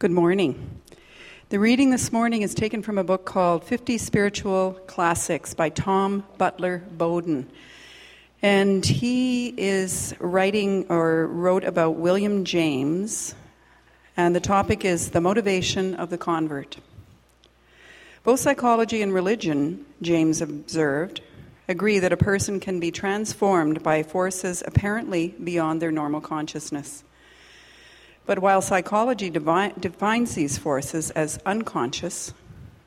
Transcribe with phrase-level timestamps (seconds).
[0.00, 0.80] Good morning.
[1.50, 6.24] The reading this morning is taken from a book called 50 Spiritual Classics by Tom
[6.36, 7.48] Butler Bowdon.
[8.42, 13.36] And he is writing or wrote about William James,
[14.16, 16.78] and the topic is the motivation of the convert.
[18.24, 21.20] Both psychology and religion, James observed,
[21.68, 27.04] agree that a person can be transformed by forces apparently beyond their normal consciousness.
[28.26, 32.32] But while psychology devi- defines these forces as unconscious,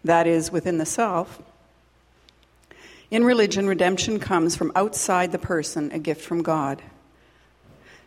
[0.03, 1.41] that is, within the self,
[3.09, 6.81] in religion, redemption comes from outside the person, a gift from God.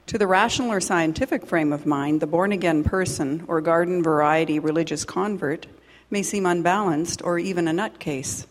[0.09, 4.59] To the rational or scientific frame of mind, the born again person or garden variety
[4.59, 5.67] religious convert
[6.11, 8.47] may seem unbalanced or even a nutcase.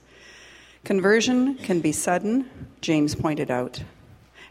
[0.83, 2.49] Conversion can be sudden,
[2.81, 3.83] James pointed out,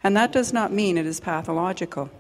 [0.05, 2.11] and that does not mean it is pathological.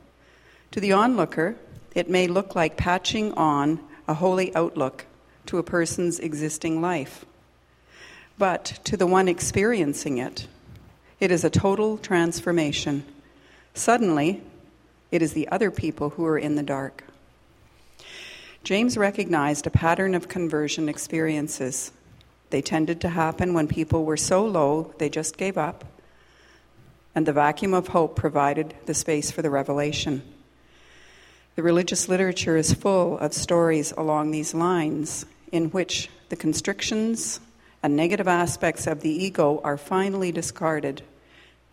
[0.73, 1.57] To the onlooker,
[1.99, 5.05] it may look like patching on a holy outlook
[5.47, 7.25] to a person's existing life.
[8.39, 10.47] But to the one experiencing it,
[11.19, 13.05] it is a total transformation.
[13.75, 14.43] Suddenly,
[15.11, 17.03] it is the other people who are in the dark.
[18.63, 21.91] James recognized a pattern of conversion experiences.
[22.51, 25.85] They tended to happen when people were so low they just gave up,
[27.15, 30.23] and the vacuum of hope provided the space for the revelation.
[31.59, 37.41] The religious literature is full of stories along these lines in which the constrictions
[37.83, 41.03] and negative aspects of the ego are finally discarded,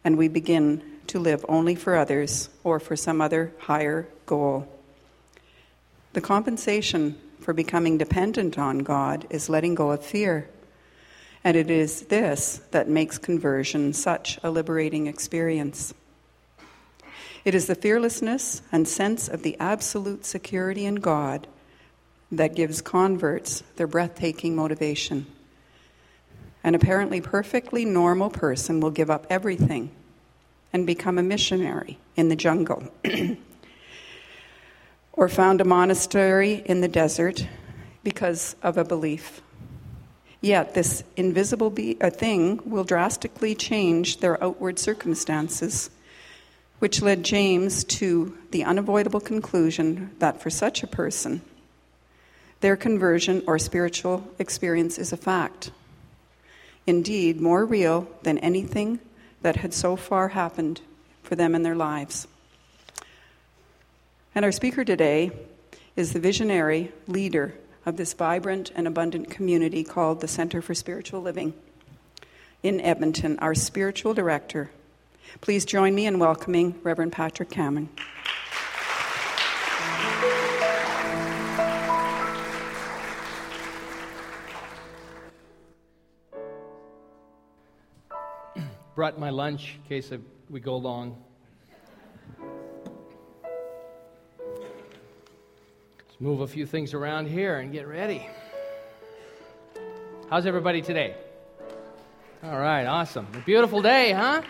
[0.03, 4.67] and we begin to live only for others or for some other higher goal.
[6.13, 10.49] The compensation for becoming dependent on God is letting go of fear.
[11.43, 15.93] And it is this that makes conversion such a liberating experience.
[17.45, 21.47] It is the fearlessness and sense of the absolute security in God
[22.31, 25.27] that gives converts their breathtaking motivation.
[26.63, 29.91] An apparently perfectly normal person will give up everything
[30.73, 32.91] and become a missionary in the jungle,
[35.13, 37.47] or found a monastery in the desert
[38.03, 39.41] because of a belief.
[40.41, 45.91] Yet, this invisible be- uh, thing will drastically change their outward circumstances
[46.79, 51.41] which led James to the unavoidable conclusion that for such a person,
[52.61, 55.71] their conversion or spiritual experience is a fact.
[56.87, 58.99] Indeed, more real than anything
[59.41, 60.81] that had so far happened
[61.23, 62.27] for them in their lives.
[64.33, 65.31] And our speaker today
[65.95, 71.21] is the visionary leader of this vibrant and abundant community called the Center for Spiritual
[71.21, 71.53] Living
[72.63, 74.71] in Edmonton, our spiritual director,
[75.41, 77.89] Please join me in welcoming Reverend Patrick Cameron.
[88.95, 90.11] Brought my lunch in case
[90.49, 91.21] we go long.
[95.99, 98.25] Let's move a few things around here and get ready.
[100.29, 101.15] How's everybody today?
[102.41, 103.27] All right, awesome.
[103.33, 104.41] A beautiful day, huh?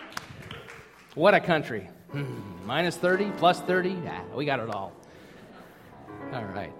[1.16, 1.88] What a country.
[2.12, 4.92] Hmm, minus 30, plus 30, yeah, we got it all.
[6.34, 6.74] All right.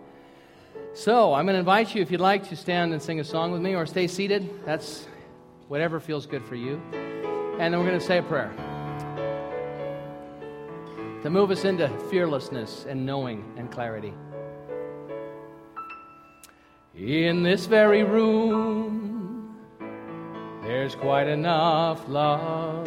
[0.93, 3.51] So, I'm going to invite you, if you'd like, to stand and sing a song
[3.51, 4.47] with me or stay seated.
[4.67, 5.07] That's
[5.69, 6.83] whatever feels good for you.
[7.59, 8.53] And then we're going to say a prayer
[11.23, 14.13] to move us into fearlessness and knowing and clarity.
[16.95, 19.57] In this very room,
[20.63, 22.87] there's quite enough love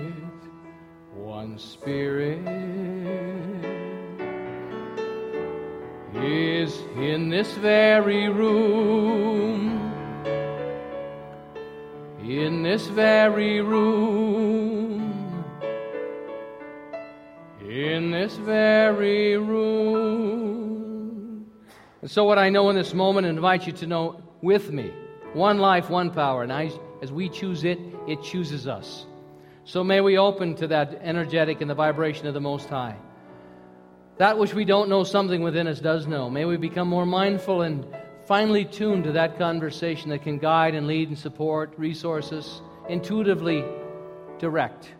[1.41, 2.37] one Spirit
[6.13, 9.91] is in this very room,
[12.23, 15.01] in this very room,
[17.59, 19.87] in this very room.
[22.03, 24.91] And so, what I know in this moment, I invite you to know with me
[25.33, 26.43] one life, one power.
[26.43, 26.71] And I,
[27.01, 29.07] as we choose it, it chooses us.
[29.63, 32.95] So may we open to that energetic and the vibration of the Most High.
[34.17, 36.29] That which we don't know, something within us does know.
[36.29, 37.85] May we become more mindful and
[38.25, 43.63] finely tuned to that conversation that can guide and lead and support resources, intuitively
[44.39, 44.93] direct,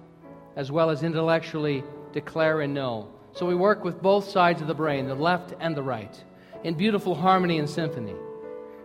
[0.55, 3.09] as well as intellectually declare and know.
[3.33, 6.23] So we work with both sides of the brain, the left and the right,
[6.63, 8.15] in beautiful harmony and symphony.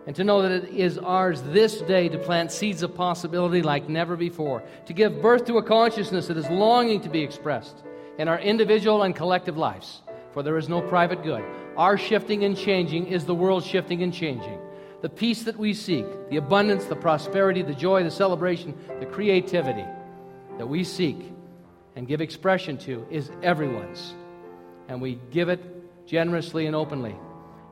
[0.07, 3.89] And to know that it is ours this day to plant seeds of possibility like
[3.89, 7.83] never before, to give birth to a consciousness that is longing to be expressed
[8.17, 10.01] in our individual and collective lives.
[10.31, 11.43] For there is no private good.
[11.75, 14.59] Our shifting and changing is the world shifting and changing.
[15.01, 19.85] The peace that we seek, the abundance, the prosperity, the joy, the celebration, the creativity
[20.57, 21.33] that we seek
[21.97, 24.13] and give expression to is everyone's.
[24.87, 27.15] And we give it generously and openly.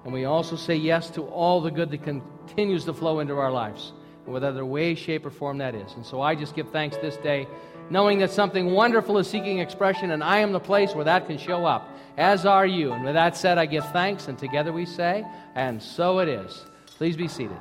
[0.05, 3.51] And we also say yes to all the good that continues to flow into our
[3.51, 3.91] lives,
[4.25, 5.93] whatever way, shape, or form that is.
[5.93, 7.47] And so I just give thanks this day,
[7.89, 11.39] knowing that something wonderful is seeking expression, and I am the place where that can
[11.39, 12.93] show up, as are you.
[12.93, 15.25] And with that said, I give thanks, and together we say,
[15.55, 16.63] and so it is.
[16.97, 17.57] Please be seated.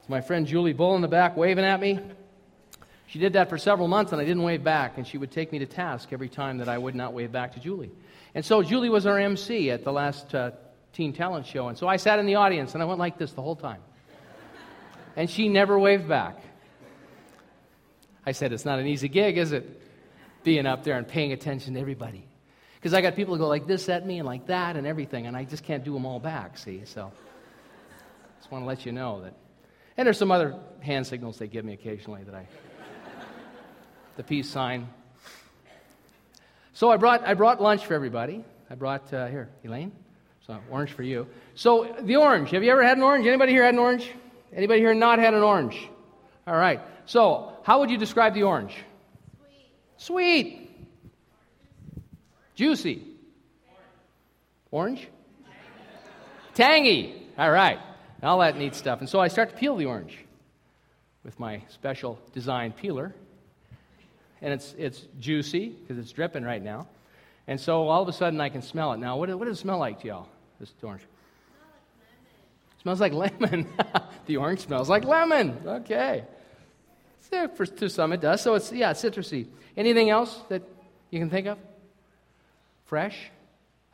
[0.00, 2.00] It's my friend Julie Bull in the back waving at me.
[3.08, 5.50] She did that for several months, and I didn't wave back, and she would take
[5.50, 7.90] me to task every time that I would not wave back to Julie.
[8.34, 10.50] And so Julie was our MC at the last uh,
[10.92, 13.32] Teen Talent show, and so I sat in the audience, and I went like this
[13.32, 13.80] the whole time.
[15.16, 16.36] And she never waved back.
[18.26, 19.80] I said, It's not an easy gig, is it?
[20.44, 22.28] Being up there and paying attention to everybody.
[22.74, 25.26] Because I got people who go like this at me and like that and everything,
[25.26, 26.82] and I just can't do them all back, see?
[26.84, 29.34] So I just want to let you know that.
[29.96, 32.46] And there's some other hand signals they give me occasionally that I
[34.18, 34.88] the peace sign.
[36.74, 38.44] So I brought, I brought lunch for everybody.
[38.68, 39.92] I brought, uh, here, Elaine,
[40.44, 41.28] so orange for you.
[41.54, 43.28] So the orange, have you ever had an orange?
[43.28, 44.10] Anybody here had an orange?
[44.52, 45.88] Anybody here not had an orange?
[46.48, 46.80] All right.
[47.06, 48.74] So how would you describe the orange?
[49.98, 50.42] Sweet.
[50.42, 50.70] Sweet.
[52.56, 53.02] Juicy.
[54.72, 55.06] Orange?
[56.54, 57.22] Tangy.
[57.38, 57.78] All right.
[58.20, 58.98] All that neat stuff.
[58.98, 60.18] And so I start to peel the orange
[61.22, 63.14] with my special design peeler
[64.40, 66.86] and it's, it's juicy because it's dripping right now.
[67.46, 68.98] And so all of a sudden I can smell it.
[68.98, 70.28] Now, what, what does it smell like to y'all,
[70.60, 71.02] this orange?
[71.02, 73.66] It smells like lemon.
[74.26, 75.58] the orange smells like lemon.
[75.66, 76.24] Okay.
[77.30, 78.42] So for, to some it does.
[78.42, 79.46] So it's, yeah, it's citrusy.
[79.76, 80.62] Anything else that
[81.10, 81.58] you can think of?
[82.86, 83.30] Fresh?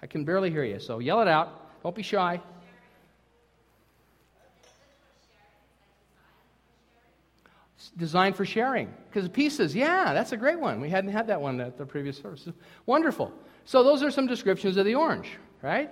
[0.02, 1.82] I can barely hear you, so yell it out.
[1.82, 2.40] Don't be shy.
[7.96, 8.92] Designed for sharing.
[9.08, 10.80] Because pieces, yeah, that's a great one.
[10.80, 12.48] We hadn't had that one at the previous service.
[12.86, 13.32] Wonderful.
[13.64, 15.28] So those are some descriptions of the orange,
[15.62, 15.90] right?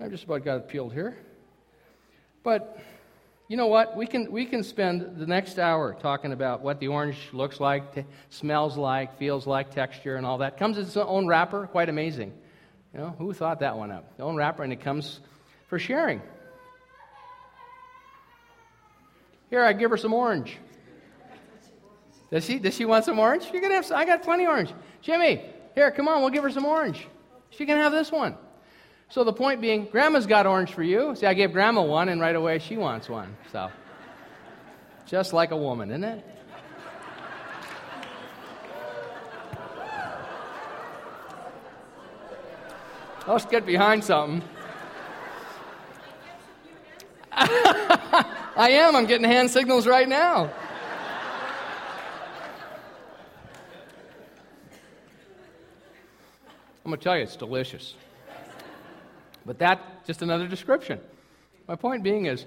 [0.00, 1.16] I've just about got it peeled here.
[2.42, 2.78] But
[3.48, 3.96] you know what?
[3.96, 7.94] We can, we can spend the next hour talking about what the orange looks like,
[7.94, 10.56] t- smells like, feels like, texture, and all that.
[10.56, 12.32] Comes in its own wrapper, quite amazing.
[12.92, 14.16] You know, who thought that one up?
[14.16, 15.20] The own wrapper, and it comes
[15.68, 16.22] for sharing.
[19.50, 20.56] Here, I give her some orange.
[22.34, 23.44] Does she, does she want some orange?
[23.52, 24.72] You're gonna have some, I got plenty orange.
[25.02, 25.40] Jimmy,
[25.76, 27.06] here, come on, we'll give her some orange.
[27.50, 28.36] She can have this one.
[29.08, 31.14] So the point being, Grandma's got orange for you.
[31.14, 33.36] See, I gave Grandma one, and right away she wants one.
[33.52, 33.70] So,
[35.06, 36.26] just like a woman, isn't it?
[43.28, 44.42] Let's get behind something.
[47.30, 48.96] I am.
[48.96, 50.52] I'm getting hand signals right now.
[56.84, 57.94] I'm going to tell you, it's delicious.
[59.46, 61.00] But that, just another description.
[61.66, 62.44] My point being is,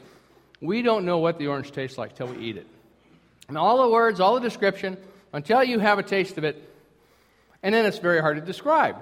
[0.62, 2.68] we don't know what the orange tastes like till we eat it.
[3.48, 4.98] And all the words, all the description,
[5.34, 6.62] until you have a taste of it,
[7.64, 8.96] and then it's very hard to describe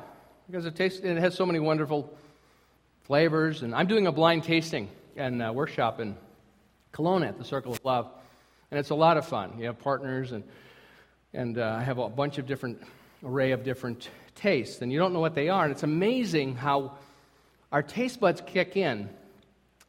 [0.47, 2.13] because it tastes, it has so many wonderful
[3.03, 3.61] flavors.
[3.61, 6.15] And I'm doing a blind tasting and uh, workshop in
[6.93, 8.09] Kelowna at the Circle of Love,
[8.71, 9.59] and it's a lot of fun.
[9.59, 10.43] You have partners, and
[11.33, 12.81] and uh, I have a bunch of different
[13.25, 15.63] array of different tastes, and you don't know what they are.
[15.63, 16.93] And it's amazing how
[17.71, 19.09] our taste buds kick in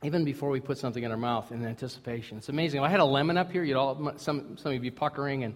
[0.03, 2.39] even before we put something in our mouth in anticipation.
[2.39, 2.81] It's amazing.
[2.81, 5.45] If I had a lemon up here, you'd all, some, some of you be puckering
[5.45, 5.55] and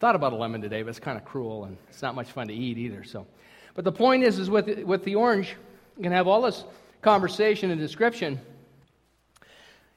[0.00, 2.48] thought about a lemon today, but it's kind of cruel and it's not much fun
[2.48, 3.04] to eat either.
[3.04, 3.26] So,
[3.74, 5.54] But the point is, is with, with the orange,
[5.96, 6.64] you can have all this
[7.02, 8.40] conversation and description.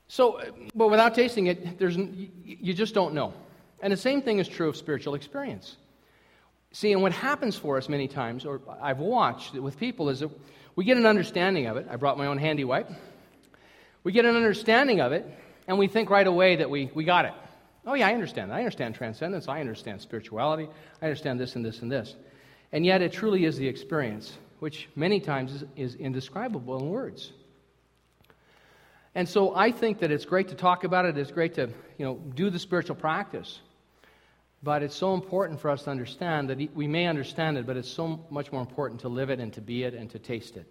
[0.08, 0.42] So,
[0.76, 3.34] but without tasting it, there's, you just don't know.
[3.82, 5.78] And the same thing is true of spiritual experience.
[6.72, 10.30] See, and what happens for us many times, or I've watched with people, is that
[10.76, 11.88] we get an understanding of it.
[11.90, 12.90] I brought my own handy wipe.
[14.04, 15.26] We get an understanding of it,
[15.68, 17.34] and we think right away that we, we got it.
[17.86, 18.54] Oh, yeah, I understand.
[18.54, 19.48] I understand transcendence.
[19.48, 20.68] I understand spirituality.
[21.02, 22.16] I understand this and this and this.
[22.72, 27.32] And yet, it truly is the experience which many times is, is indescribable in words.
[29.16, 32.06] And so I think that it's great to talk about it, it's great to you
[32.06, 33.60] know, do the spiritual practice.
[34.64, 37.90] But it's so important for us to understand that we may understand it, but it's
[37.90, 40.66] so much more important to live it and to be it and to taste it.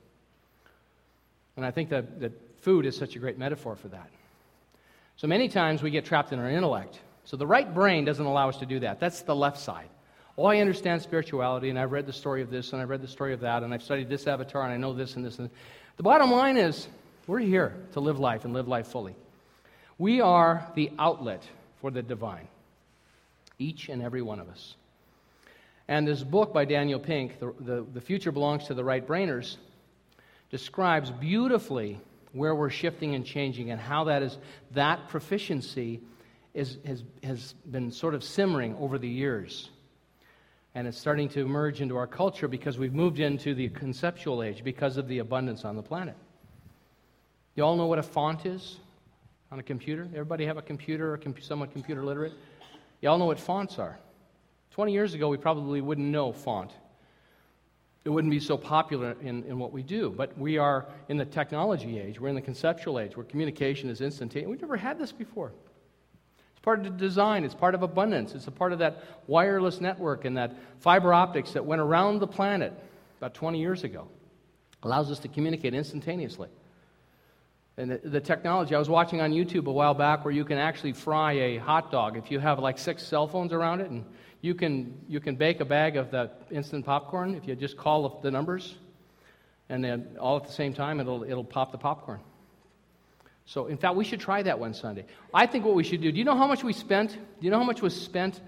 [1.56, 4.10] And I think that, that food is such a great metaphor for that.
[5.16, 7.00] So many times we get trapped in our intellect.
[7.24, 9.00] So the right brain doesn't allow us to do that.
[9.00, 9.88] That's the left side.
[10.38, 13.08] Oh, I understand spirituality, and I've read the story of this, and I've read the
[13.08, 15.38] story of that, and I've studied this avatar, and I know this and this.
[15.38, 15.48] And
[15.96, 16.88] the bottom line is,
[17.26, 19.16] we're here to live life and live life fully.
[19.96, 21.42] We are the outlet
[21.80, 22.48] for the divine,
[23.58, 24.74] each and every one of us.
[25.88, 29.56] And this book by Daniel Pink, The, the, the Future Belongs to the Right Brainers,
[30.50, 32.00] describes beautifully
[32.32, 34.36] where we're shifting and changing and how that is
[34.72, 36.00] that proficiency
[36.54, 39.70] is, has, has been sort of simmering over the years
[40.76, 44.62] and it's starting to emerge into our culture because we've moved into the conceptual age
[44.62, 46.14] because of the abundance on the planet.
[47.54, 48.76] You all know what a font is
[49.50, 50.06] on a computer?
[50.12, 52.34] Everybody have a computer or comp- somewhat computer literate?
[53.00, 53.98] You all know what fonts are.
[54.72, 56.70] 20 years ago, we probably wouldn't know font.
[58.04, 60.10] It wouldn't be so popular in, in what we do.
[60.16, 64.00] But we are in the technology age, we're in the conceptual age where communication is
[64.00, 64.48] instantaneous.
[64.48, 65.52] We've never had this before
[66.52, 69.80] It's part of the design, it's part of abundance, it's a part of that wireless
[69.80, 72.72] network and that fiber optics that went around the planet
[73.18, 74.06] about 20 years ago.
[74.82, 76.48] Allows us to communicate instantaneously.
[77.78, 80.56] And the, the, technology, I was watching on YouTube a while back where you can
[80.56, 84.04] actually fry a hot dog if you have like six cell phones around it, and
[84.40, 88.20] you can, you can bake a bag of the instant popcorn if you just call
[88.22, 88.76] the numbers,
[89.68, 92.20] and then all at the same time, it'll, it'll pop the popcorn.
[93.44, 95.04] So, in fact, we should try that one Sunday.
[95.32, 97.12] I think what we should do, do you know how much we spent?
[97.12, 98.40] Do you know how much was spent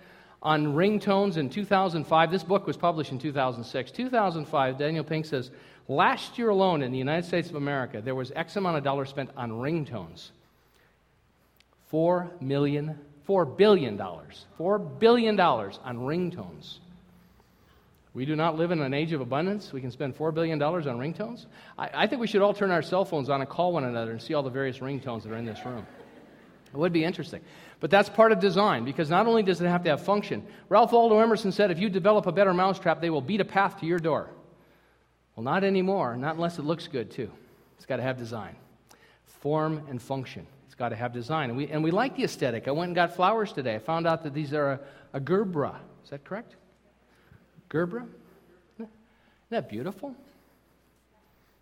[0.43, 2.31] on ringtones in 2005?
[2.31, 3.91] This book was published in 2006.
[3.93, 5.51] 2005, Daniel Pink says,
[5.89, 9.09] last year alone in the United States of America, there was X amount of dollars
[9.09, 10.31] spent on ringtones.
[11.89, 14.47] Four million, four billion dollars.
[14.57, 16.79] Four billion dollars on ringtones.
[18.15, 19.73] We do not live in an age of abundance.
[19.73, 21.47] We can spend $4 billion on ringtones.
[21.79, 24.11] I, I, think we should all turn our cell phones on and call one another
[24.11, 25.87] and see all the various ringtones that are in this room.
[26.73, 27.43] It would be interesting.
[27.81, 30.93] But that's part of design because not only does it have to have function, Ralph
[30.93, 33.87] Waldo Emerson said if you develop a better mousetrap, they will beat a path to
[33.87, 34.31] your door.
[35.39, 37.31] Well, not anymore, not unless it looks good, too.
[37.77, 38.57] It's got to have design,
[39.25, 40.45] form, and function.
[40.67, 41.51] It's got to have design.
[41.51, 42.67] And we, and we like the aesthetic.
[42.67, 43.77] I went and got flowers today.
[43.77, 44.81] I found out that these are a,
[45.13, 45.77] a gerbera.
[46.03, 46.57] Is that correct?
[47.71, 48.09] Gerbera?
[48.81, 48.91] Isn't
[49.51, 50.13] that beautiful?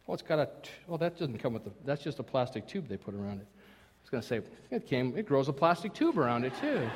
[0.09, 0.49] Oh, it's got a.
[0.89, 1.71] Oh, that doesn't come with the.
[1.85, 3.47] That's just a plastic tube they put around it.
[3.47, 4.41] I was going to say
[4.71, 5.15] it came.
[5.19, 6.89] It grows a plastic tube around it too.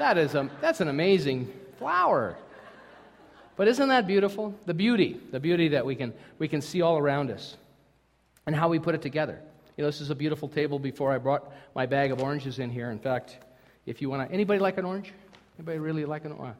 [0.00, 0.50] that is a.
[0.60, 2.36] That's an amazing flower.
[3.56, 4.54] But isn't that beautiful?
[4.66, 7.56] The beauty, the beauty that we can we can see all around us,
[8.46, 9.40] and how we put it together.
[9.76, 10.78] You know, this is a beautiful table.
[10.78, 12.90] Before I brought my bag of oranges in here.
[12.90, 13.38] In fact,
[13.86, 15.12] if you want to, anybody like an orange?
[15.58, 16.56] Anybody really like an orange?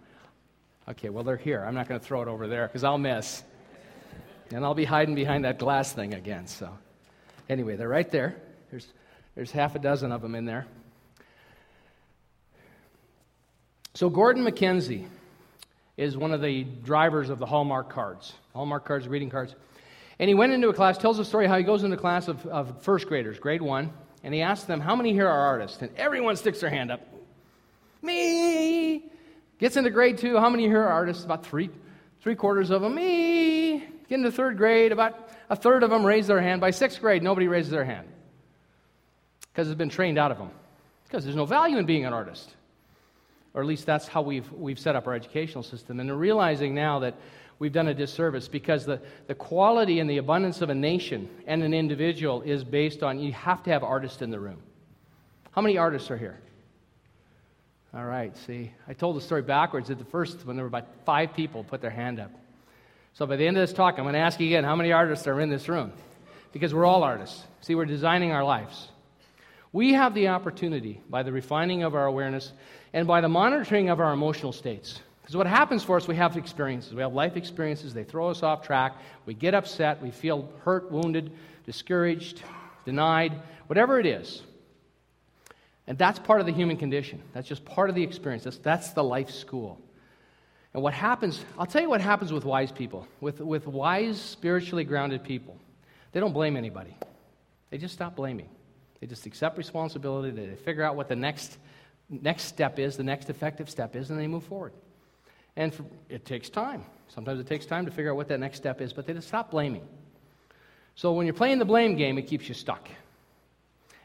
[0.89, 1.65] Okay, well, they're here.
[1.65, 3.43] I'm not going to throw it over there because I'll miss.
[4.53, 6.47] And I'll be hiding behind that glass thing again.
[6.47, 6.71] So,
[7.49, 8.37] anyway, they're right there.
[8.71, 8.87] There's,
[9.35, 10.67] there's half a dozen of them in there.
[13.95, 15.09] So, Gordon MacKenzie
[15.97, 19.55] is one of the drivers of the Hallmark cards, Hallmark cards, reading cards.
[20.19, 22.29] And he went into a class, tells a story how he goes into a class
[22.29, 25.81] of, of first graders, grade one, and he asks them, How many here are artists?
[25.83, 27.01] And everyone sticks their hand up.
[28.03, 29.05] Me!
[29.59, 30.39] Gets into grade two.
[30.39, 31.25] How many here are artists?
[31.25, 31.71] About three,
[32.21, 32.95] three quarters of them.
[32.95, 33.79] Me.
[34.09, 34.93] Get into third grade.
[34.93, 36.61] About a third of them raise their hand.
[36.61, 38.07] By sixth grade, nobody raises their hand
[39.53, 40.51] because it's been trained out of them.
[41.05, 42.55] Because there's no value in being an artist.
[43.57, 45.99] Or at least that's how we've, we've set up our educational system.
[45.99, 47.15] And realizing now that
[47.59, 51.63] we've done a disservice because the, the quality and the abundance of a nation and
[51.63, 54.59] an individual is based on you have to have artists in the room.
[55.53, 56.39] How many artists are here?
[57.95, 60.89] All right, see, I told the story backwards at the first when there were about
[61.07, 62.31] five people put their hand up.
[63.15, 64.93] So by the end of this talk, I'm going to ask you again how many
[64.93, 65.95] artists are in this room?
[66.53, 67.43] Because we're all artists.
[67.63, 68.91] See, we're designing our lives.
[69.77, 72.55] We have the opportunity, by the refining of our awareness
[72.95, 75.03] and by the monitoring of our emotional states.
[75.21, 76.95] Because what happens for us, we have experiences.
[76.95, 77.93] We have life experiences.
[77.93, 78.97] They throw us off track.
[79.27, 80.01] We get upset.
[80.01, 81.31] We feel hurt, wounded,
[81.67, 82.43] discouraged,
[82.87, 83.35] denied,
[83.67, 84.45] whatever it is.
[85.87, 87.21] And that's part of the human condition.
[87.35, 88.45] That's just part of the experience.
[88.45, 89.79] That's, that's the life school.
[90.73, 94.85] And what happens, I'll tell you what happens with wise people, with, with wise, spiritually
[94.85, 95.59] grounded people.
[96.13, 96.97] They don't blame anybody,
[97.69, 98.49] they just stop blaming.
[99.01, 101.59] They just accept responsibility, they figure out what the next,
[102.09, 104.73] next step is, the next effective step is, and they move forward.
[105.57, 106.85] And for, it takes time.
[107.09, 109.29] Sometimes it takes time to figure out what that next step is, but they just
[109.29, 109.87] stop blaming.
[110.95, 112.89] So when you're playing the blame game, it keeps you stuck.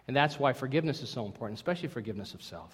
[0.08, 2.74] And that's why forgiveness is so important, especially forgiveness of self.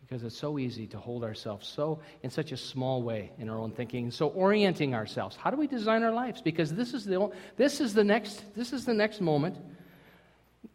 [0.00, 3.58] Because it's so easy to hold ourselves so in such a small way in our
[3.58, 4.04] own thinking.
[4.04, 5.36] And so orienting ourselves.
[5.36, 6.42] How do we design our lives?
[6.42, 9.56] Because this is the this is the next this is the next moment.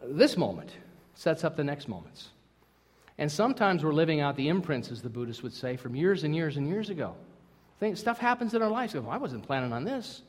[0.01, 0.71] This moment
[1.15, 2.29] sets up the next moments.
[3.17, 6.35] And sometimes we're living out the imprints, as the Buddhists would say, from years and
[6.35, 7.15] years and years ago.
[7.79, 8.93] Things, stuff happens in our lives.
[8.93, 10.21] Well, I wasn't planning on this.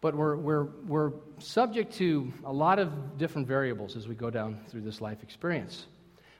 [0.00, 4.58] But we're, we're, we're subject to a lot of different variables as we go down
[4.68, 5.86] through this life experience.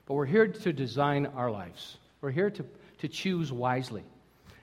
[0.07, 2.65] But we're here to design our lives, we're here to,
[2.99, 4.03] to choose wisely.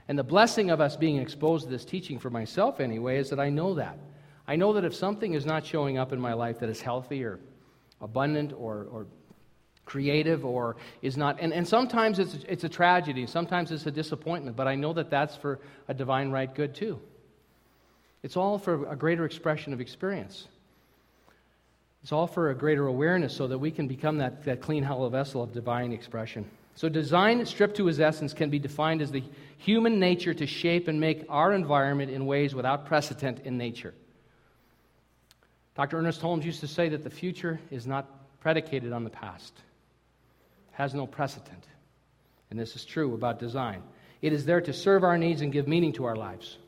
[0.09, 3.39] And the blessing of us being exposed to this teaching, for myself anyway, is that
[3.39, 3.99] I know that.
[4.49, 7.23] I know that if something is not showing up in my life that is healthy
[7.23, 7.39] or
[8.01, 9.07] abundant or, or
[9.85, 11.39] creative or is not.
[11.39, 15.11] And, and sometimes it's, it's a tragedy, sometimes it's a disappointment, but I know that
[15.11, 16.99] that's for a divine right good too.
[18.23, 20.49] It's all for a greater expression of experience.
[22.03, 25.11] It's all for a greater awareness so that we can become that, that clean, hollow
[25.11, 26.49] vessel of divine expression.
[26.75, 29.25] So, design stripped to its essence can be defined as the
[29.57, 33.95] human nature to shape and make our environment in ways without precedent in nature.
[35.79, 35.97] Dr.
[35.97, 38.05] Ernest Holmes used to say that the future is not
[38.41, 39.55] predicated on the past
[40.73, 41.65] has no precedent.
[42.51, 43.85] And this is true about design.
[44.21, 46.59] It is there to serve our needs and give meaning to our lives.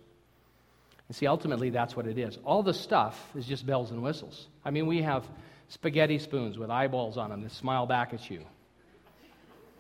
[1.08, 2.38] And see, ultimately, that's what it is.
[2.44, 4.46] All the stuff is just bells and whistles.
[4.64, 5.24] I mean, we have
[5.70, 8.44] spaghetti spoons with eyeballs on them that smile back at you.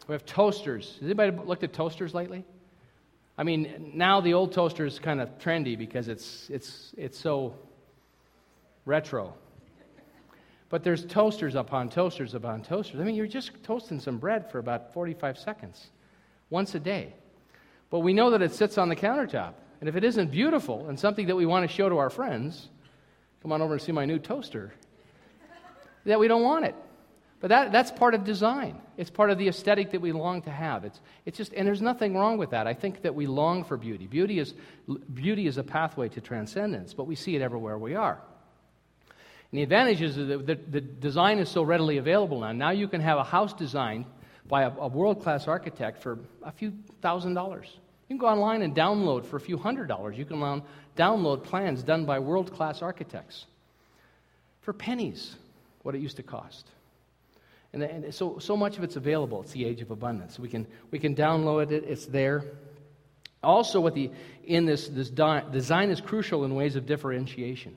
[0.08, 0.94] We have toasters.
[0.94, 2.44] Has anybody looked at toasters lately?
[3.38, 7.54] I mean, now the old toaster is kind of trendy because it's, it's, it's so
[8.90, 9.34] retro.
[10.68, 13.00] But there's toasters upon toasters upon toasters.
[13.00, 15.88] I mean, you're just toasting some bread for about 45 seconds
[16.50, 17.14] once a day.
[17.88, 19.54] But we know that it sits on the countertop.
[19.80, 22.68] And if it isn't beautiful and something that we want to show to our friends,
[23.42, 24.72] come on over and see my new toaster,
[26.04, 26.74] that we don't want it.
[27.40, 28.80] But that, that's part of design.
[28.98, 30.84] It's part of the aesthetic that we long to have.
[30.84, 32.66] It's, it's just, and there's nothing wrong with that.
[32.66, 34.06] I think that we long for beauty.
[34.06, 34.54] Beauty is,
[35.14, 38.20] beauty is a pathway to transcendence, but we see it everywhere we are.
[39.52, 42.52] And the advantage is that the, the design is so readily available now.
[42.52, 44.04] Now you can have a house designed
[44.46, 47.66] by a, a world class architect for a few thousand dollars.
[48.08, 50.18] You can go online and download for a few hundred dollars.
[50.18, 50.62] You can
[50.96, 53.46] download plans done by world class architects
[54.62, 55.36] for pennies,
[55.82, 56.66] what it used to cost.
[57.72, 59.42] And, and, so, so much of it's available.
[59.42, 60.38] It's the age of abundance.
[60.38, 62.44] We can, we can download it, it's there.
[63.42, 64.10] Also, what the,
[64.44, 67.76] in this, this design is crucial in ways of differentiation.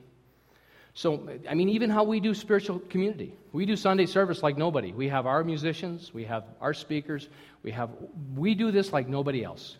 [0.96, 3.34] So, I mean, even how we do spiritual community.
[3.52, 4.92] We do Sunday service like nobody.
[4.92, 7.28] We have our musicians, we have our speakers,
[7.64, 7.90] we have
[8.36, 9.76] we do this like nobody else.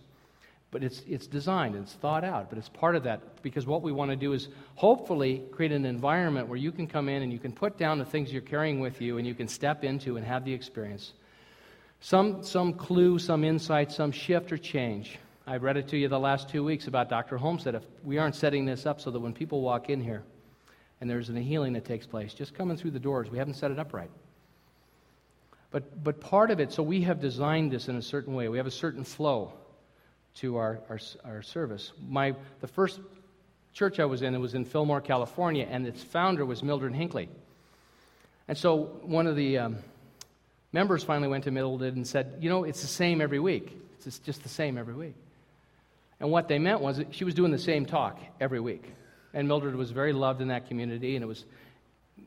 [0.72, 3.92] But it's it's designed, it's thought out, but it's part of that because what we
[3.92, 7.38] want to do is hopefully create an environment where you can come in and you
[7.38, 10.26] can put down the things you're carrying with you and you can step into and
[10.26, 11.12] have the experience.
[12.00, 15.16] Some some clue, some insight, some shift or change.
[15.46, 17.36] I've read it to you the last two weeks about Dr.
[17.36, 20.24] Holmes that if we aren't setting this up so that when people walk in here,
[21.04, 23.30] and there's a healing that takes place just coming through the doors.
[23.30, 24.08] We haven't set it up right.
[25.70, 28.48] But, but part of it, so we have designed this in a certain way.
[28.48, 29.52] We have a certain flow
[30.36, 31.92] to our, our, our service.
[32.08, 33.00] My, the first
[33.74, 37.28] church I was in, it was in Fillmore, California, and its founder was Mildred Hinckley.
[38.48, 39.76] And so one of the um,
[40.72, 43.78] members finally went to Mildred and said, You know, it's the same every week.
[44.06, 45.16] It's just the same every week.
[46.18, 48.90] And what they meant was she was doing the same talk every week
[49.34, 51.44] and Mildred was very loved in that community, and it was,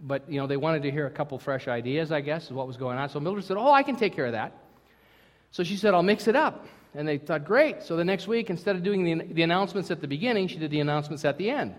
[0.02, 2.68] but you know, they wanted to hear a couple fresh ideas, I guess, is what
[2.68, 3.10] was going on.
[3.10, 4.52] So Mildred said, "Oh, I can take care of that."
[5.52, 8.50] So she said, "I'll mix it up," and they thought, "Great." So the next week,
[8.50, 11.50] instead of doing the, the announcements at the beginning, she did the announcements at the
[11.50, 11.74] end.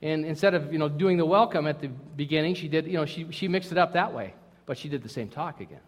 [0.00, 3.04] And instead of you know doing the welcome at the beginning, she did you know
[3.04, 4.34] she she mixed it up that way,
[4.66, 5.80] but she did the same talk again.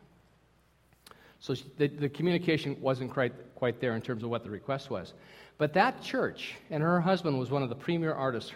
[1.40, 4.90] So she, the, the communication wasn't quite, quite there in terms of what the request
[4.90, 5.14] was.
[5.60, 8.50] But that church, and her husband was one of the premier artists.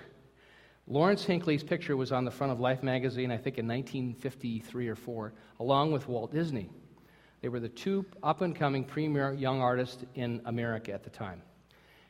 [0.88, 4.96] Lawrence Hinckley's picture was on the front of Life magazine, I think in 1953 or
[4.96, 6.70] 4, along with Walt Disney.
[7.42, 11.42] They were the two up and coming premier young artists in America at the time.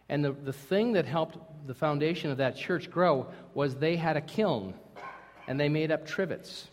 [0.09, 4.17] And the, the thing that helped the foundation of that church grow was they had
[4.17, 4.75] a kiln
[5.49, 6.69] and they made up trivets.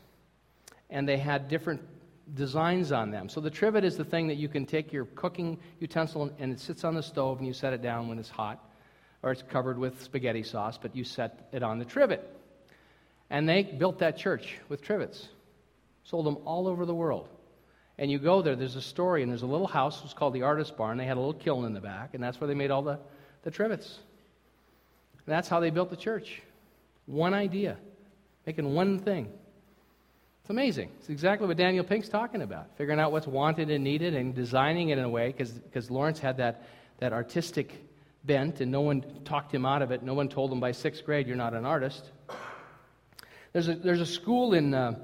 [0.91, 1.81] And they had different
[2.33, 3.29] designs on them.
[3.29, 6.59] So the trivet is the thing that you can take your cooking utensil and it
[6.59, 8.63] sits on the stove and you set it down when it's hot,
[9.23, 12.27] or it's covered with spaghetti sauce, but you set it on the trivet.
[13.29, 15.29] And they built that church with trivets,
[16.03, 17.29] sold them all over the world.
[17.97, 20.33] And you go there, there's a story, and there's a little house, it was called
[20.33, 20.97] the Artist Barn.
[20.97, 22.99] They had a little kiln in the back, and that's where they made all the,
[23.43, 23.99] the trivets.
[25.25, 26.41] And that's how they built the church.
[27.05, 27.77] One idea,
[28.45, 29.31] making one thing.
[30.51, 30.89] It's amazing.
[30.99, 34.89] It's exactly what Daniel Pink's talking about, figuring out what's wanted and needed and designing
[34.89, 36.65] it in a way, because Lawrence had that,
[36.99, 37.73] that artistic
[38.25, 40.03] bent, and no one talked him out of it.
[40.03, 42.11] No one told him by sixth grade, you're not an artist.
[43.53, 44.99] There's a, there's a school in uh,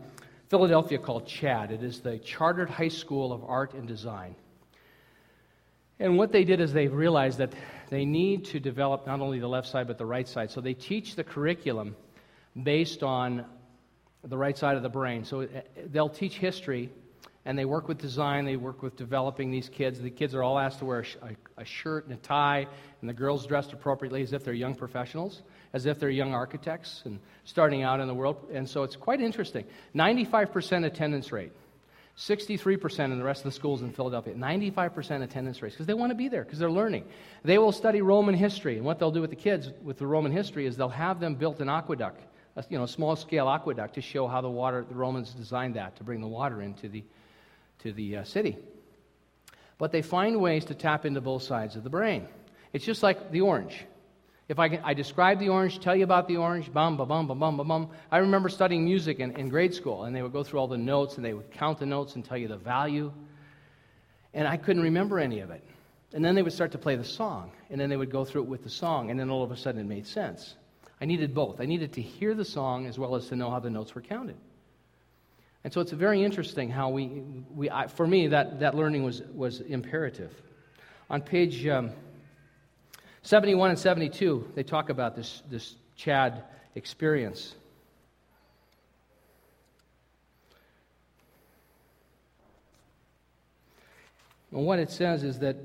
[0.50, 1.72] Philadelphia called CHAD.
[1.72, 4.36] It is the Chartered High School of Art and Design.
[5.98, 7.54] And what they did is they realized that
[7.90, 10.52] they need to develop not only the left side but the right side.
[10.52, 11.96] So they teach the curriculum
[12.62, 13.46] based on
[14.28, 15.26] the right side of the brain.
[15.26, 15.48] So uh,
[15.88, 16.90] they'll teach history
[17.46, 20.02] and they work with design, they work with developing these kids.
[20.02, 22.68] The kids are all asked to wear a, a, shirt and a tie,
[23.00, 27.04] and the girls dressed appropriately as if they're young professionals, as if they're young architects
[27.06, 28.50] and starting out in the world.
[28.52, 29.64] And so it's quite interesting.
[29.96, 31.54] 95% attendance rate.
[32.18, 36.10] 63% in the rest of the schools in Philadelphia, 95% attendance rates, because they want
[36.10, 37.06] to be there, because they're learning.
[37.44, 40.32] They will study Roman history, and what they'll do with the kids with the Roman
[40.32, 42.20] history is they'll have them build an aqueduct,
[42.58, 45.96] a you know, small scale aqueduct to show how the water, the Romans designed that
[45.98, 47.04] to bring the water into the,
[47.80, 48.58] to the uh, city.
[49.78, 52.28] But they find ways to tap into both sides of the brain.
[52.74, 53.86] It's just like the orange.
[54.50, 57.36] If I, can, I describe the orange, tell you about the orange, bum, bum, ba,
[57.36, 57.90] bum, ba, bum.
[58.12, 60.78] I remember studying music in, in grade school, and they would go through all the
[60.78, 63.12] notes, and they would count the notes and tell you the value.
[64.34, 65.64] And I couldn't remember any of it.
[66.14, 68.44] And then they would start to play the song, and then they would go through
[68.44, 70.56] it with the song, and then all of a sudden it made sense.
[71.00, 71.62] I needed both.
[71.62, 74.02] I needed to hear the song as well as to know how the notes were
[74.02, 74.38] counted.
[75.64, 79.22] And so it's very interesting how we, we I, for me, that, that learning was,
[79.34, 80.32] was imperative.
[81.10, 81.92] On page um,
[83.22, 86.44] 71 and 72, they talk about this, this CHAD
[86.76, 87.56] experience.
[94.52, 95.58] And what it says is that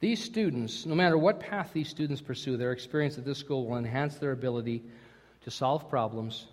[0.00, 3.78] these students, no matter what path these students pursue, their experience at this school will
[3.78, 4.82] enhance their ability
[5.42, 6.46] to solve problems,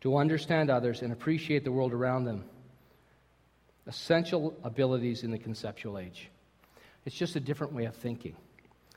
[0.00, 2.44] to understand others, and appreciate the world around them.
[3.86, 6.28] Essential abilities in the conceptual age.
[7.04, 8.36] It's just a different way of thinking.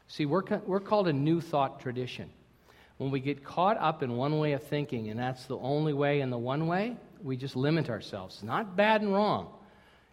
[0.08, 2.30] See, we're, we're called a new thought tradition.
[2.98, 6.22] When we get caught up in one way of thinking, and that's the only way
[6.22, 8.42] and the one way, we just limit ourselves.
[8.42, 9.50] Not bad and wrong.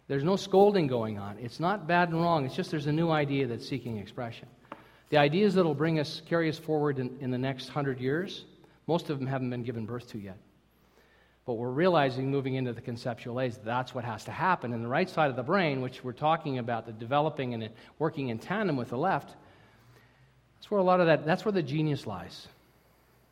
[0.07, 1.37] There's no scolding going on.
[1.39, 2.45] It's not bad and wrong.
[2.45, 4.47] It's just there's a new idea that's seeking expression.
[5.09, 8.45] The ideas that will bring us, carry us forward in, in the next hundred years,
[8.87, 10.37] most of them haven't been given birth to yet.
[11.45, 14.73] But we're realizing moving into the conceptual age, that's what has to happen.
[14.73, 18.29] And the right side of the brain, which we're talking about, the developing and working
[18.29, 19.35] in tandem with the left,
[20.55, 22.47] that's where a lot of that, that's where the genius lies.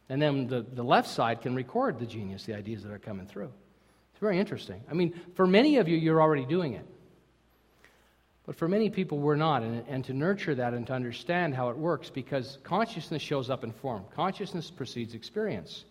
[0.10, 3.26] And then the, the left side can record the genius, the ideas that are coming
[3.26, 3.52] through.
[4.22, 4.82] Very interesting.
[4.90, 6.86] I mean, for many of you, you're already doing it.
[8.46, 9.64] But for many people, we're not.
[9.64, 13.64] And, and to nurture that and to understand how it works, because consciousness shows up
[13.64, 15.86] in form, consciousness precedes experience.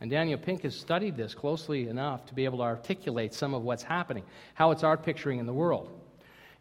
[0.00, 3.62] And Daniel Pink has studied this closely enough to be able to articulate some of
[3.62, 5.88] what's happening, how it's art picturing in the world.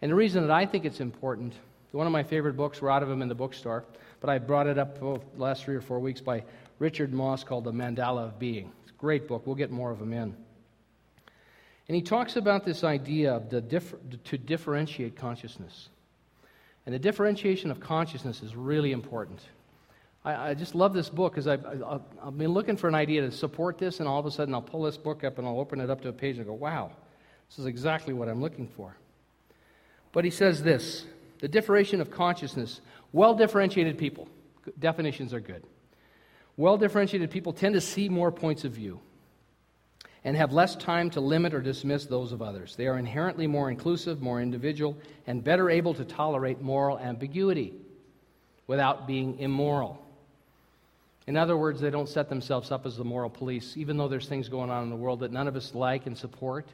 [0.01, 1.53] And the reason that I think it's important,
[1.91, 3.85] one of my favorite books, we're out of them in the bookstore,
[4.21, 6.43] but I brought it up oh, the last three or four weeks by
[6.79, 8.71] Richard Moss called The Mandala of Being.
[8.83, 9.45] It's a great book.
[9.45, 10.35] We'll get more of them in.
[11.87, 15.89] And he talks about this idea of the differ, to differentiate consciousness.
[16.85, 19.39] And the differentiation of consciousness is really important.
[20.25, 23.31] I, I just love this book because I've, I've been looking for an idea to
[23.31, 25.79] support this, and all of a sudden I'll pull this book up and I'll open
[25.79, 26.91] it up to a page and go, wow,
[27.49, 28.95] this is exactly what I'm looking for.
[30.11, 31.05] But he says this
[31.39, 32.81] the differentiation of consciousness,
[33.13, 34.27] well differentiated people,
[34.79, 35.63] definitions are good.
[36.57, 38.99] Well differentiated people tend to see more points of view
[40.23, 42.75] and have less time to limit or dismiss those of others.
[42.75, 47.73] They are inherently more inclusive, more individual, and better able to tolerate moral ambiguity
[48.67, 50.03] without being immoral.
[51.27, 54.27] In other words, they don't set themselves up as the moral police, even though there's
[54.27, 56.65] things going on in the world that none of us like and support.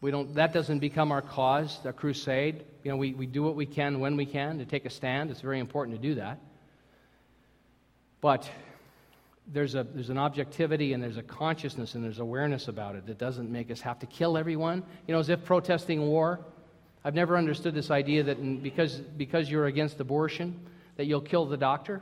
[0.00, 2.64] We don't, that doesn't become our cause, our crusade.
[2.82, 5.30] You know, we, we do what we can when we can to take a stand.
[5.30, 6.40] It's very important to do that.
[8.20, 8.50] But
[9.52, 13.18] there's, a, there's an objectivity and there's a consciousness and there's awareness about it that
[13.18, 14.82] doesn't make us have to kill everyone.
[15.06, 16.40] You know, as if protesting war.
[17.04, 20.58] I've never understood this idea that because, because you're against abortion,
[20.96, 22.00] that you'll kill the doctor.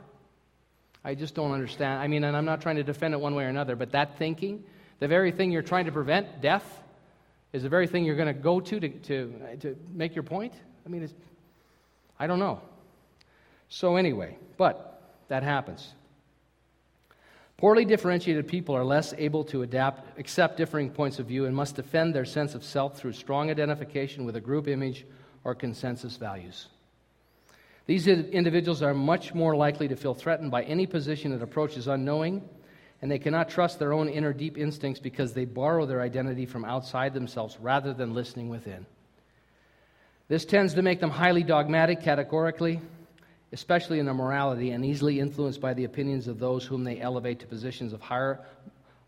[1.03, 2.01] I just don't understand.
[2.01, 4.17] I mean, and I'm not trying to defend it one way or another, but that
[4.17, 4.63] thinking,
[4.99, 6.63] the very thing you're trying to prevent, death,
[7.51, 10.53] is the very thing you're going to go to, to to make your point.
[10.85, 11.09] I mean,
[12.17, 12.61] I don't know.
[13.67, 15.93] So, anyway, but that happens.
[17.57, 21.75] Poorly differentiated people are less able to adapt, accept differing points of view, and must
[21.75, 25.05] defend their sense of self through strong identification with a group image
[25.43, 26.67] or consensus values.
[27.85, 32.41] These individuals are much more likely to feel threatened by any position that approaches unknowing,
[33.01, 36.63] and they cannot trust their own inner deep instincts because they borrow their identity from
[36.63, 38.85] outside themselves rather than listening within.
[40.29, 42.79] This tends to make them highly dogmatic, categorically,
[43.53, 47.39] especially in their morality, and easily influenced by the opinions of those whom they elevate
[47.39, 48.39] to positions of higher,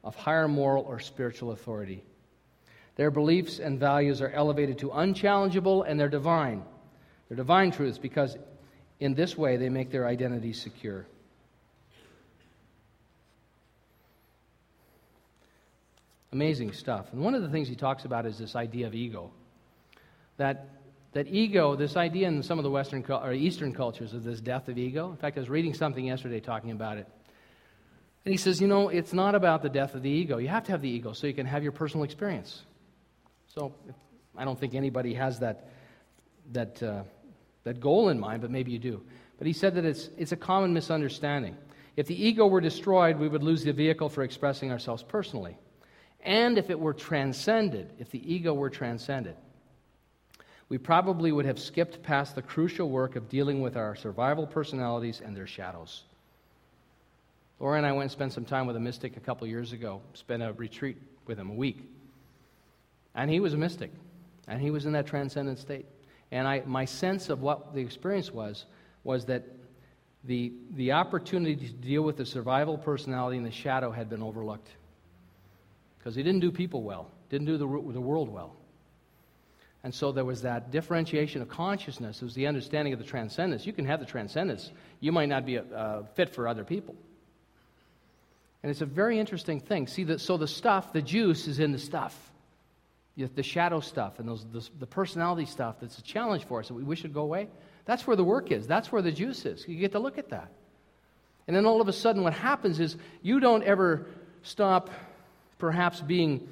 [0.04, 2.04] of higher moral or spiritual authority.
[2.96, 6.64] Their beliefs and values are elevated to unchallengeable and they're divine.
[7.28, 8.38] They're divine truths because
[9.00, 11.06] in this way they make their identity secure.
[16.32, 17.12] Amazing stuff.
[17.12, 19.32] And one of the things he talks about is this idea of ego.
[20.38, 20.68] That,
[21.16, 24.68] that ego, this idea in some of the Western or Eastern cultures of this death
[24.68, 25.12] of ego.
[25.12, 27.08] In fact, I was reading something yesterday talking about it.
[28.26, 30.40] And he says, you know, it's not about the death of the ego.
[30.40, 32.64] You have to have the ego so you can have your personal experience.
[33.48, 33.74] So
[34.36, 35.70] I don't think anybody has that,
[36.52, 37.04] that, uh,
[37.64, 39.02] that goal in mind, but maybe you do.
[39.38, 41.56] But he said that it's, it's a common misunderstanding.
[41.96, 45.58] If the ego were destroyed, we would lose the vehicle for expressing ourselves personally.
[46.20, 49.38] And if it were transcended, if the ego were transcended,
[50.70, 55.22] we probably would have skipped past the crucial work of dealing with our survival personalities
[55.24, 56.04] and their shadows.
[57.60, 60.02] Laura and I went and spent some time with a mystic a couple years ago,
[60.14, 60.98] spent a retreat
[61.28, 61.80] with him, a week.
[63.14, 63.92] And he was a mystic,
[64.48, 65.86] and he was in that transcendent state.
[66.32, 68.66] And I, my sense of what the experience was
[69.04, 69.44] was that
[70.26, 74.70] the, the opportunity to deal with the survival personality and the shadow had been overlooked.
[75.98, 78.56] Because he didn't do people well, didn't do the, the world well.
[79.86, 82.20] And so there was that differentiation of consciousness.
[82.20, 83.68] It was the understanding of the transcendence.
[83.68, 86.96] You can have the transcendence, you might not be uh, fit for other people.
[88.64, 89.86] And it's a very interesting thing.
[89.86, 92.18] See, that, so the stuff, the juice is in the stuff
[93.18, 96.74] the shadow stuff and those, the, the personality stuff that's a challenge for us that
[96.74, 97.48] we wish would go away,
[97.86, 98.68] that's where the work is.
[98.68, 99.66] That's where the juice is.
[99.68, 100.52] You get to look at that.
[101.48, 104.08] And then all of a sudden, what happens is you don't ever
[104.44, 104.90] stop
[105.60, 106.50] perhaps being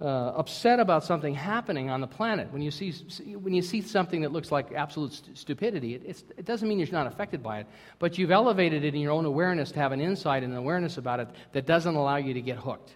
[0.00, 2.50] uh, upset about something happening on the planet.
[2.52, 2.92] When you see,
[3.36, 6.88] when you see something that looks like absolute st- stupidity, it, it doesn't mean you're
[6.90, 7.66] not affected by it,
[7.98, 10.96] but you've elevated it in your own awareness to have an insight and an awareness
[10.96, 12.94] about it that doesn't allow you to get hooked.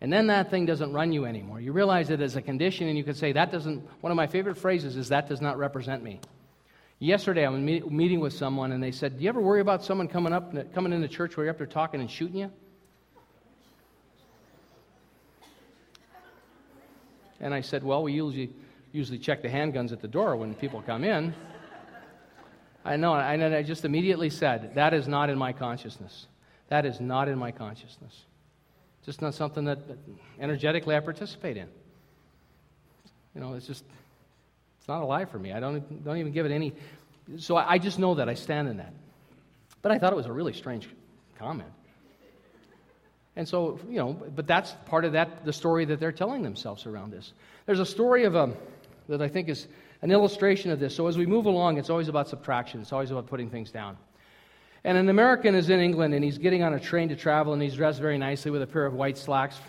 [0.00, 1.60] And then that thing doesn't run you anymore.
[1.60, 4.28] You realize it as a condition, and you can say, that doesn't, one of my
[4.28, 6.20] favorite phrases is, that does not represent me.
[7.00, 9.84] Yesterday, I was meet, meeting with someone, and they said, Do you ever worry about
[9.84, 12.50] someone coming up, coming into church where you're up there talking and shooting you?
[17.40, 18.50] And I said, Well, we usually,
[18.92, 21.34] usually check the handguns at the door when people come in.
[22.84, 26.26] I know, and I just immediately said, That is not in my consciousness.
[26.68, 28.24] That is not in my consciousness
[29.08, 29.78] just not something that,
[30.38, 31.66] energetically I participate in.
[33.34, 33.82] You know, it's just,
[34.78, 35.50] it's not alive for me.
[35.50, 36.74] I don't, don't even give it any.
[37.38, 38.28] So I just know that.
[38.28, 38.92] I stand in that.
[39.80, 40.90] But I thought it was a really strange
[41.38, 41.70] comment.
[43.38, 46.86] And so, you know, but that's part of that, the story that they're telling themselves
[46.86, 47.32] around this.
[47.66, 48.56] There's a story of a, um,
[49.08, 49.68] that I think is
[50.02, 50.92] an illustration of this.
[50.96, 53.96] So as we move along, it's always about subtraction, it's always about putting things down.
[54.82, 57.62] And an American is in England and he's getting on a train to travel and
[57.62, 59.60] he's dressed very nicely with a pair of white slacks,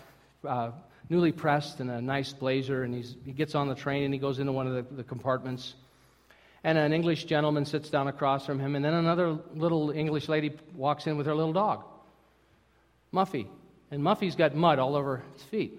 [0.44, 0.72] uh,
[1.08, 2.82] newly pressed, and a nice blazer.
[2.82, 5.04] And he's, he gets on the train and he goes into one of the, the
[5.04, 5.76] compartments.
[6.64, 8.74] And an English gentleman sits down across from him.
[8.74, 11.84] And then another little English lady walks in with her little dog,
[13.12, 13.46] Muffy.
[13.90, 15.78] And Muffy's got mud all over his feet.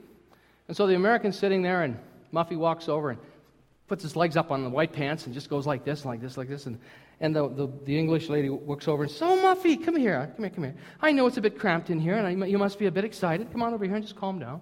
[0.68, 1.98] And so the American's sitting there and
[2.34, 3.20] Muffy walks over and
[3.88, 6.38] puts his legs up on the white pants and just goes like this, like this,
[6.38, 6.66] like this.
[6.66, 6.80] And
[7.22, 10.32] and the, the, the, English lady looks over and says, Oh, Muffy, come here.
[10.36, 10.76] Come here, come here.
[11.02, 13.06] I know it's a bit cramped in here, and I, you must be a bit
[13.06, 13.52] excited.
[13.52, 14.60] Come on over here and just calm down.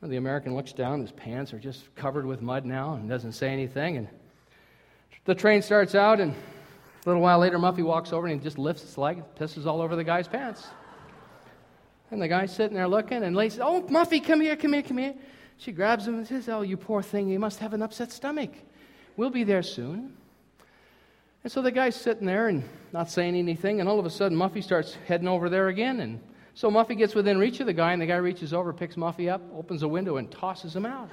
[0.00, 1.02] And the American looks down.
[1.02, 3.98] His pants are just covered with mud now and doesn't say anything.
[3.98, 4.08] And
[5.26, 6.36] the train starts out, and a
[7.04, 9.82] little while later, Muffy walks over and he just lifts his leg and pisses all
[9.82, 10.68] over the guy's pants.
[12.10, 14.82] And the guy's sitting there looking, and Lacey says, Oh, Muffy, come here, come here,
[14.82, 15.14] come here.
[15.58, 18.50] She grabs him and says, Oh, you poor thing, you must have an upset stomach.
[19.16, 20.16] We'll be there soon.
[21.44, 24.36] And so the guy's sitting there and not saying anything, and all of a sudden
[24.36, 26.00] Muffy starts heading over there again.
[26.00, 26.20] And
[26.54, 29.30] so Muffy gets within reach of the guy, and the guy reaches over, picks Muffy
[29.30, 31.10] up, opens a window, and tosses him out.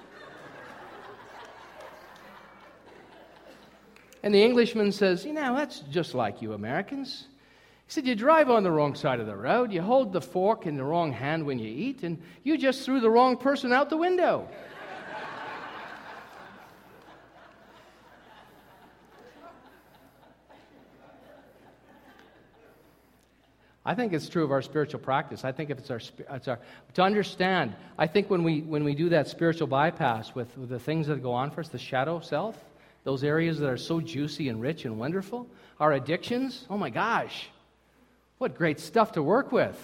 [4.24, 7.28] and the Englishman says, You know, that's just like you Americans.
[7.88, 10.66] He said, You drive on the wrong side of the road, you hold the fork
[10.66, 13.90] in the wrong hand when you eat, and you just threw the wrong person out
[13.90, 14.48] the window.
[23.88, 25.46] I think it's true of our spiritual practice.
[25.46, 26.60] I think if it's our, it's our
[26.96, 27.76] to understand.
[28.00, 31.22] I think when we when we do that spiritual bypass with, with the things that
[31.22, 32.58] go on for us, the shadow self,
[33.04, 35.48] those areas that are so juicy and rich and wonderful,
[35.80, 36.66] our addictions.
[36.68, 37.48] Oh my gosh,
[38.38, 39.78] what great stuff to work with!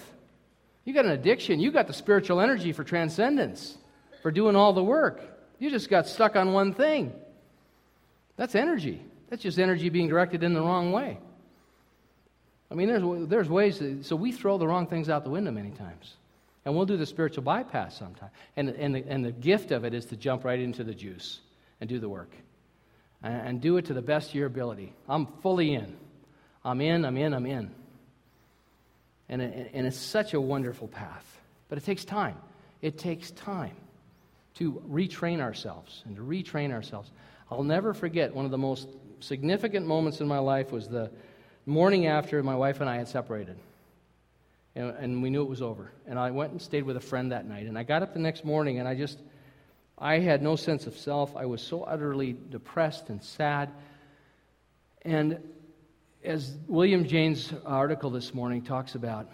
[0.84, 1.60] You got an addiction.
[1.60, 3.76] You got the spiritual energy for transcendence,
[4.22, 5.20] for doing all the work.
[5.58, 7.12] You just got stuck on one thing.
[8.36, 9.00] That's energy.
[9.30, 11.18] That's just energy being directed in the wrong way.
[12.70, 15.70] I mean, there's, there's ways, so we throw the wrong things out the window many
[15.70, 16.16] times.
[16.64, 18.32] And we'll do the spiritual bypass sometimes.
[18.56, 21.40] And, and, the, and the gift of it is to jump right into the juice
[21.80, 22.30] and do the work.
[23.22, 24.92] And, and do it to the best of your ability.
[25.08, 25.96] I'm fully in.
[26.64, 27.70] I'm in, I'm in, I'm in.
[29.32, 31.40] And, and it's such a wonderful path.
[31.70, 32.36] But it takes time.
[32.82, 33.74] It takes time
[34.56, 37.10] to retrain ourselves and to retrain ourselves.
[37.50, 38.88] I'll never forget one of the most
[39.20, 41.10] significant moments in my life was the
[41.64, 43.56] morning after my wife and I had separated.
[44.74, 45.92] And, and, we knew it was over.
[46.06, 47.66] And I went and stayed with a friend that night.
[47.66, 49.18] And I got up the next morning and I just,
[49.96, 51.34] I had no sense of self.
[51.36, 53.70] I was so utterly depressed and sad.
[55.02, 55.38] And
[56.24, 59.30] as William James' article this morning talks about,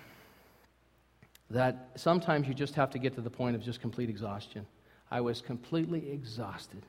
[1.50, 4.66] that sometimes you just have to get to the point of just complete exhaustion.
[5.10, 6.84] I was completely exhausted,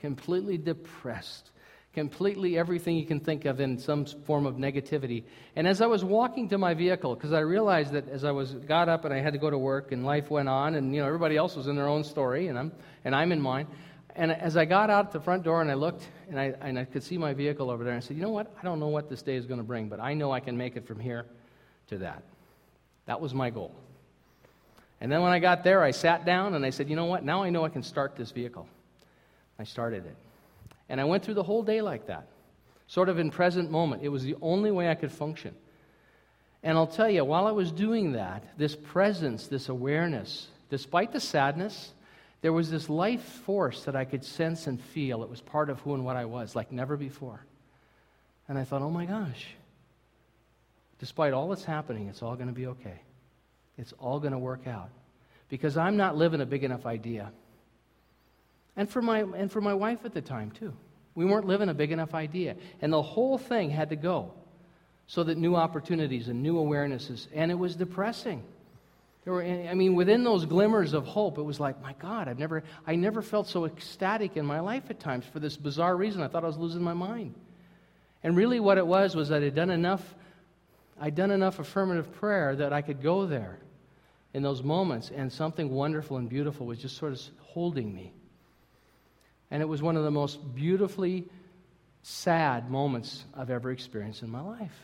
[0.00, 1.50] completely depressed,
[1.92, 5.24] completely everything you can think of in some form of negativity.
[5.56, 8.52] And as I was walking to my vehicle, because I realized that as I was
[8.52, 11.00] got up and I had to go to work and life went on, and you
[11.00, 12.72] know everybody else was in their own story, and I'm
[13.04, 13.66] and I'm in mine.
[14.16, 16.84] And as I got out the front door and I looked and I, and I
[16.84, 18.52] could see my vehicle over there, I said, you know what?
[18.60, 20.56] I don't know what this day is going to bring, but I know I can
[20.56, 21.26] make it from here
[21.88, 22.22] to that.
[23.06, 23.74] That was my goal.
[25.00, 27.24] And then when I got there, I sat down and I said, you know what?
[27.24, 28.68] Now I know I can start this vehicle.
[29.58, 30.16] I started it.
[30.88, 32.26] And I went through the whole day like that,
[32.86, 34.02] sort of in present moment.
[34.02, 35.54] It was the only way I could function.
[36.62, 41.20] And I'll tell you, while I was doing that, this presence, this awareness, despite the
[41.20, 41.92] sadness,
[42.44, 45.22] there was this life force that I could sense and feel.
[45.22, 47.42] It was part of who and what I was, like never before.
[48.48, 49.46] And I thought, oh my gosh,
[50.98, 53.00] despite all that's happening, it's all going to be okay.
[53.78, 54.90] It's all going to work out.
[55.48, 57.32] Because I'm not living a big enough idea.
[58.76, 60.74] And for, my, and for my wife at the time, too.
[61.14, 62.56] We weren't living a big enough idea.
[62.82, 64.32] And the whole thing had to go
[65.06, 68.42] so that new opportunities and new awarenesses, and it was depressing.
[69.24, 72.38] There were, I mean, within those glimmers of hope, it was like, my God, I've
[72.38, 76.22] never, I never felt so ecstatic in my life at times for this bizarre reason.
[76.22, 77.34] I thought I was losing my mind.
[78.22, 80.02] And really, what it was was that I'd done enough,
[81.00, 83.58] I'd done enough affirmative prayer that I could go there
[84.34, 88.12] in those moments, and something wonderful and beautiful was just sort of holding me.
[89.50, 91.28] And it was one of the most beautifully
[92.02, 94.74] sad moments I've ever experienced in my life.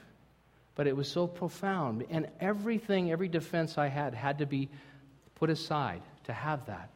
[0.74, 2.04] But it was so profound.
[2.10, 4.68] And everything, every defense I had, had to be
[5.34, 6.90] put aside to have that.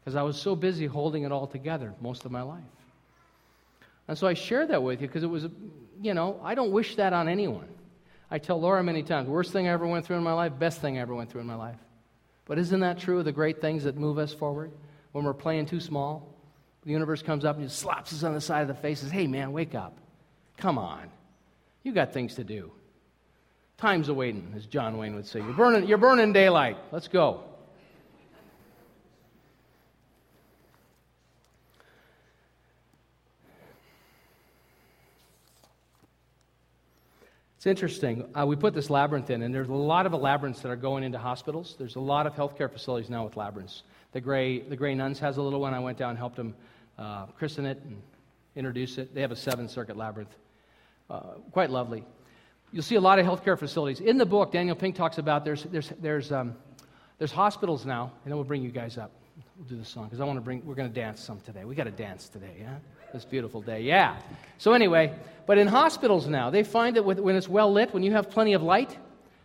[0.00, 2.62] Because I was so busy holding it all together most of my life.
[4.06, 5.46] And so I share that with you because it was,
[6.02, 7.68] you know, I don't wish that on anyone.
[8.30, 10.80] I tell Laura many times, worst thing I ever went through in my life, best
[10.80, 11.78] thing I ever went through in my life.
[12.46, 14.72] But isn't that true of the great things that move us forward
[15.12, 16.34] when we're playing too small?
[16.84, 19.10] The universe comes up and just slaps us on the side of the face and
[19.10, 19.96] says, Hey, man, wake up.
[20.58, 21.10] Come on.
[21.82, 22.72] You got things to do.
[23.76, 25.40] Time's a waiting, as John Wayne would say.
[25.40, 26.76] You're burning, you're burning daylight.
[26.92, 27.42] Let's go.
[37.64, 38.28] It's interesting.
[38.34, 41.02] Uh, we put this labyrinth in, and there's a lot of labyrinths that are going
[41.02, 41.76] into hospitals.
[41.78, 43.84] There's a lot of healthcare facilities now with labyrinths.
[44.12, 45.72] The Grey, the Grey Nuns has a little one.
[45.72, 46.54] I went down and helped them
[46.98, 48.02] uh, christen it and
[48.54, 49.14] introduce it.
[49.14, 50.36] They have a seven circuit labyrinth.
[51.08, 51.20] Uh,
[51.52, 52.04] quite lovely.
[52.74, 54.00] You'll see a lot of healthcare facilities.
[54.00, 56.56] In the book, Daniel Pink talks about there's, there's, there's, um,
[57.18, 59.12] there's hospitals now, and then we'll bring you guys up.
[59.56, 61.64] We'll do the song because I want to bring, we're going to dance some today.
[61.64, 62.78] We got to dance today, yeah?
[63.12, 64.16] This beautiful day, yeah.
[64.58, 65.14] So, anyway,
[65.46, 68.28] but in hospitals now, they find that with, when it's well lit, when you have
[68.28, 68.98] plenty of light,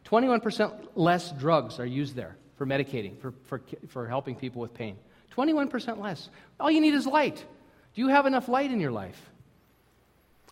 [0.06, 4.98] 21% less drugs are used there for medicating, for, for, for helping people with pain.
[5.38, 6.32] 21% less.
[6.60, 7.46] All you need is light.
[7.94, 9.29] Do you have enough light in your life?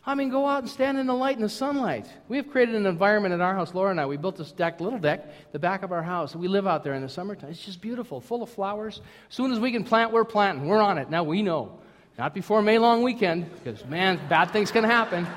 [0.07, 2.07] I mean, go out and stand in the light in the sunlight.
[2.29, 4.05] We have created an environment at our house, Laura and I.
[4.05, 6.33] We built this deck, little deck, the back of our house.
[6.33, 7.49] We live out there in the summertime.
[7.49, 9.01] It's just beautiful, full of flowers.
[9.29, 10.65] As soon as we can plant, we're planting.
[10.65, 11.09] We're on it.
[11.09, 11.77] Now we know.
[12.17, 15.27] Not before May long weekend, because, man, bad things can happen.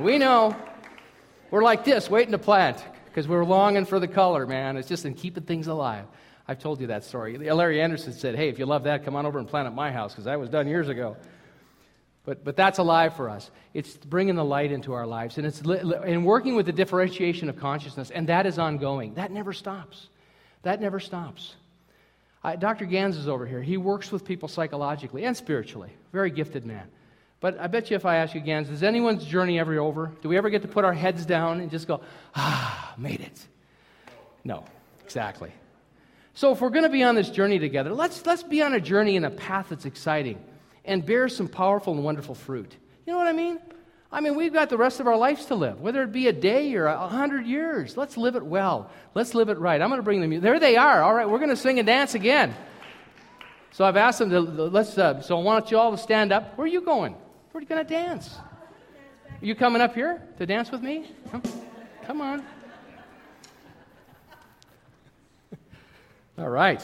[0.00, 0.56] We know.
[1.52, 4.76] We're like this, waiting to plant, because we're longing for the color, man.
[4.76, 6.06] It's just in keeping things alive.
[6.48, 7.38] I've told you that story.
[7.38, 9.92] Larry Anderson said, Hey, if you love that, come on over and plant at my
[9.92, 11.16] house, because that was done years ago.
[12.26, 13.50] But, but that's alive for us.
[13.72, 17.48] It's bringing the light into our lives, and it's li- and working with the differentiation
[17.48, 19.14] of consciousness, and that is ongoing.
[19.14, 20.08] That never stops.
[20.62, 21.54] That never stops.
[22.42, 22.84] I, Dr.
[22.84, 23.62] Gans is over here.
[23.62, 25.92] He works with people psychologically and spiritually.
[26.12, 26.88] Very gifted man.
[27.38, 30.10] But I bet you if I ask you, Gans, is anyone's journey ever over?
[30.20, 32.00] Do we ever get to put our heads down and just go,
[32.34, 33.46] ah, made it?
[34.42, 34.64] No,
[35.04, 35.52] exactly.
[36.34, 38.80] So if we're going to be on this journey together, let's, let's be on a
[38.80, 40.42] journey in a path that's exciting
[40.86, 42.74] and bear some powerful and wonderful fruit.
[43.06, 43.58] You know what I mean?
[44.10, 46.32] I mean, we've got the rest of our lives to live, whether it be a
[46.32, 47.96] day or a hundred years.
[47.96, 48.90] Let's live it well.
[49.14, 49.80] Let's live it right.
[49.80, 50.40] I'm going to bring them.
[50.40, 51.02] There they are.
[51.02, 52.54] All right, we're going to sing and dance again.
[53.72, 54.96] So I've asked them to let's.
[54.96, 56.56] Uh, so I want you all to stand up.
[56.56, 57.14] Where are you going?
[57.54, 58.36] You going to dance?
[59.28, 61.10] Are you coming up here to dance with me?
[61.30, 61.42] Come,
[62.04, 62.44] come on.
[66.38, 66.82] all right.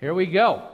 [0.00, 0.68] Here we go.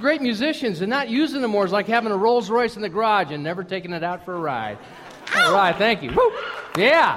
[0.00, 2.88] Great musicians and not using them more is like having a Rolls Royce in the
[2.88, 4.78] garage and never taking it out for a ride.
[5.36, 6.10] All right, thank you.
[6.10, 6.32] Woo.
[6.76, 7.16] Yeah,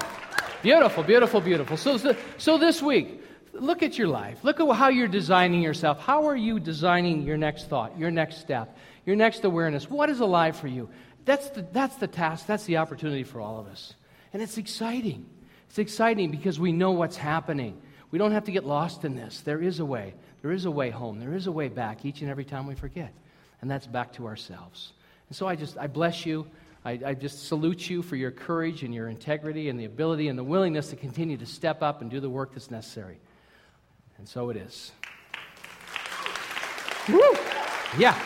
[0.61, 1.77] beautiful, beautiful, beautiful.
[1.77, 3.23] So, so, so this week,
[3.53, 4.43] look at your life.
[4.43, 5.99] Look at how you're designing yourself.
[5.99, 9.89] How are you designing your next thought, your next step, your next awareness?
[9.89, 10.89] What is alive for you?
[11.25, 13.93] That's the, that's the task, that's the opportunity for all of us.
[14.33, 15.25] And it's exciting.
[15.69, 17.81] It's exciting because we know what's happening.
[18.11, 19.41] We don't have to get lost in this.
[19.41, 20.13] There is a way.
[20.43, 21.19] There is a way home.
[21.19, 23.13] There is a way back each and every time we forget.
[23.61, 24.91] And that's back to ourselves.
[25.29, 26.45] And so I just, I bless you.
[26.85, 30.37] I, I, just salute you for your courage and your integrity and the ability and
[30.37, 33.19] the willingness to continue to step up and do the work that's necessary.
[34.17, 34.91] And so it is.
[37.07, 37.21] Woo!
[37.97, 38.21] Yeah.